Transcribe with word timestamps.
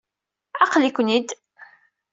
Aql-iken-id. 0.63 1.29